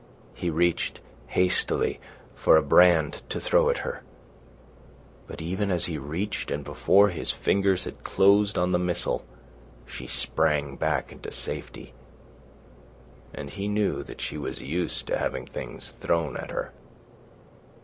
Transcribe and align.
He 0.33 0.49
reached 0.49 0.99
hastily 1.27 1.99
for 2.33 2.57
a 2.57 2.63
brand 2.63 3.21
to 3.29 3.39
throw 3.39 3.69
at 3.69 3.77
her. 3.77 4.01
But 5.27 5.43
even 5.43 5.69
as 5.69 5.85
he 5.85 5.99
reached, 5.99 6.49
and 6.49 6.63
before 6.63 7.09
his 7.09 7.29
fingers 7.31 7.83
had 7.83 8.03
closed 8.03 8.57
on 8.57 8.71
the 8.71 8.79
missile, 8.79 9.23
she 9.85 10.07
sprang 10.07 10.75
back 10.75 11.11
into 11.11 11.29
safety; 11.31 11.93
and 13.31 13.51
he 13.51 13.67
knew 13.67 14.01
that 14.01 14.21
she 14.21 14.39
was 14.39 14.59
used 14.59 15.05
to 15.05 15.19
having 15.19 15.45
things 15.45 15.91
thrown 15.91 16.35
at 16.35 16.49
her. 16.49 16.71